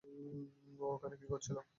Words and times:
ও 0.79 0.85
ওখানে 0.95 1.15
কী 1.19 1.25
করছিল? 1.31 1.57